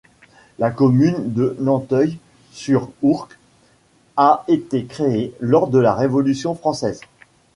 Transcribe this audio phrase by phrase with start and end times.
[0.57, 3.37] La commune de Nanteuil-sur-Ourcq
[4.17, 7.01] a été créée lors de la Révolution française.